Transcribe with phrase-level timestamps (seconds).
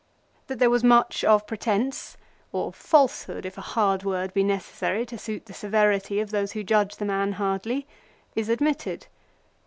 [0.47, 2.17] That there was much of pretence,
[2.55, 6.63] of falsehood, if a hard word be necessary to suit the severity of those who
[6.63, 7.85] judge the man hardly,
[8.33, 9.05] is admitted.